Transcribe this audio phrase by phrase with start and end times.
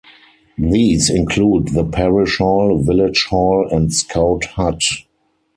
[0.57, 4.81] These include the parish hall, village hall and scout hut.